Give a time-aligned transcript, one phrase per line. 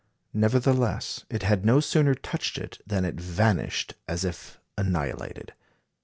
[0.33, 5.53] Nevertheless it had no sooner touched it than it vanished as if annihilated.